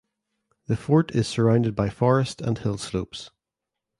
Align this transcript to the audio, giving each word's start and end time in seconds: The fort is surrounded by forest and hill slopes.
The 0.65 0.75
fort 0.77 1.11
is 1.11 1.27
surrounded 1.27 1.75
by 1.75 1.91
forest 1.91 2.41
and 2.41 2.57
hill 2.57 2.79
slopes. 2.79 3.29